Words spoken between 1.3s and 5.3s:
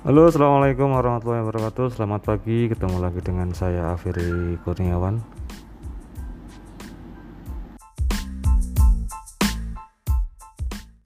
wabarakatuh. Selamat pagi ketemu lagi dengan saya Afiri Kurniawan.